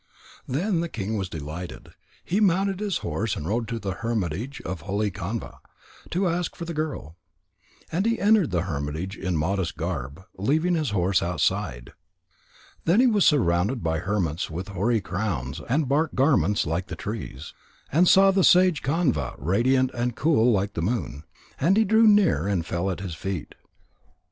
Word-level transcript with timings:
Then 0.47 0.79
the 0.79 0.89
king 0.89 1.15
was 1.15 1.29
delighted. 1.29 1.93
He 2.25 2.39
mounted 2.39 2.79
his 2.79 2.97
horse 3.05 3.35
and 3.35 3.47
rode 3.47 3.67
to 3.67 3.77
the 3.77 3.91
hermitage 4.01 4.59
of 4.61 4.81
holy 4.81 5.11
Kanva, 5.11 5.59
to 6.09 6.27
ask 6.27 6.55
for 6.55 6.65
the 6.65 6.73
girl. 6.73 7.17
And 7.91 8.07
he 8.07 8.17
entered 8.19 8.49
the 8.49 8.63
hermitage 8.63 9.15
in 9.15 9.37
modest 9.37 9.77
garb, 9.77 10.25
leaving 10.39 10.73
his 10.73 10.89
horse 10.89 11.21
outside. 11.21 11.93
Then 12.85 12.99
he 12.99 13.05
was 13.05 13.27
surrounded 13.27 13.83
by 13.83 13.99
hermits 13.99 14.49
with 14.49 14.69
hoary 14.69 15.01
crowns 15.01 15.61
and 15.69 15.87
bark 15.87 16.15
garments 16.15 16.65
like 16.65 16.87
the 16.87 16.95
trees, 16.95 17.53
and 17.91 18.07
saw 18.07 18.31
the 18.31 18.43
sage 18.43 18.81
Kanva 18.81 19.35
radiant 19.37 19.91
and 19.93 20.15
cool 20.15 20.51
like 20.51 20.73
the 20.73 20.81
moon. 20.81 21.25
And 21.59 21.77
he 21.77 21.83
drew 21.83 22.07
near 22.07 22.47
and 22.47 22.65
fell 22.65 22.89
at 22.89 23.01
his 23.01 23.13
feet. 23.13 23.53